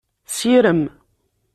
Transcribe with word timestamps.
Sirem. 0.35 0.81